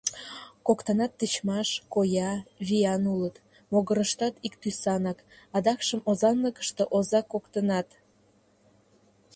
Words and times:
Коктынат 0.67 1.11
тичмаш, 1.19 1.69
коя, 1.93 2.31
виян 2.67 3.03
улыт, 3.13 3.35
могырыштат 3.71 4.35
ик 4.47 4.53
тӱсанак, 4.61 5.19
адакшым 5.55 5.99
озанлыкыште 6.09 6.83
оза 6.97 7.21
коктынат. 7.31 7.87